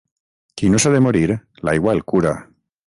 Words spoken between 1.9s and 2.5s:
el cura.